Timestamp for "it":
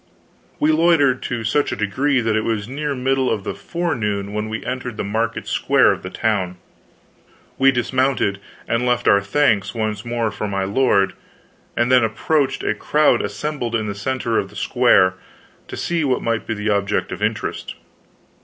2.35-2.43